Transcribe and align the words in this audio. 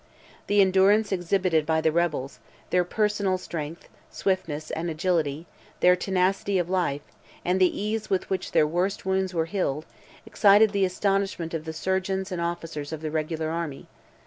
The 0.47 0.61
endurance 0.61 1.11
exhibited 1.11 1.63
by 1.63 1.79
the 1.79 1.91
rebels, 1.91 2.39
their 2.71 2.83
personal 2.83 3.37
strength, 3.37 3.87
swiftness 4.09 4.71
and 4.71 4.89
agility; 4.89 5.45
their 5.79 5.95
tenacity 5.95 6.57
of 6.57 6.71
life, 6.71 7.03
and 7.45 7.59
the 7.61 7.69
ease 7.79 8.09
with 8.09 8.27
which 8.27 8.51
their 8.51 8.65
worst 8.65 9.05
wounds 9.05 9.31
were 9.35 9.45
healed, 9.45 9.85
excited 10.25 10.71
the 10.71 10.85
astonishment 10.85 11.53
of 11.53 11.65
the 11.65 11.71
surgeons 11.73 12.31
and 12.31 12.41
officers 12.41 12.91
of 12.91 13.01
the 13.01 13.11
regular 13.11 13.49
army. 13.51 13.85